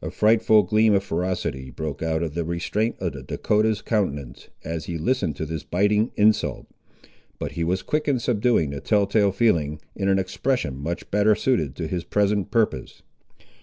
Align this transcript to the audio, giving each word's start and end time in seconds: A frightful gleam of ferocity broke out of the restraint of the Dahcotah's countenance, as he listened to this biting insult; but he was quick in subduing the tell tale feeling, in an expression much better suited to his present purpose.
A 0.00 0.10
frightful 0.10 0.62
gleam 0.62 0.94
of 0.94 1.04
ferocity 1.04 1.68
broke 1.68 2.02
out 2.02 2.22
of 2.22 2.32
the 2.32 2.46
restraint 2.46 2.96
of 2.98 3.12
the 3.12 3.22
Dahcotah's 3.22 3.82
countenance, 3.82 4.48
as 4.64 4.86
he 4.86 4.96
listened 4.96 5.36
to 5.36 5.44
this 5.44 5.64
biting 5.64 6.12
insult; 6.16 6.66
but 7.38 7.52
he 7.52 7.62
was 7.62 7.82
quick 7.82 8.08
in 8.08 8.18
subduing 8.18 8.70
the 8.70 8.80
tell 8.80 9.06
tale 9.06 9.32
feeling, 9.32 9.78
in 9.94 10.08
an 10.08 10.18
expression 10.18 10.78
much 10.78 11.10
better 11.10 11.34
suited 11.34 11.76
to 11.76 11.86
his 11.88 12.04
present 12.04 12.50
purpose. 12.50 13.02